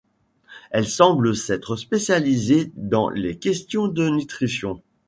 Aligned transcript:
Elle 0.71 0.87
semble 0.87 1.35
s'être 1.35 1.75
spécialisée 1.75 2.71
dans 2.75 3.09
les 3.11 3.37
questions 3.37 3.87
de 3.87 4.09
nutrition. 4.09 4.81